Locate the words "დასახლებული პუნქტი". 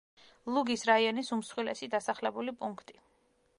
1.93-3.01